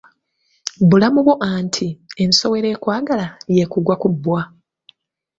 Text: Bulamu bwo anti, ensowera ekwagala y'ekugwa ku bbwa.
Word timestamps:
Bulamu 0.89 1.19
bwo 1.25 1.35
anti, 1.51 1.87
ensowera 2.23 2.67
ekwagala 2.75 3.27
y'ekugwa 3.55 3.95
ku 4.01 4.07
bbwa. 4.13 4.41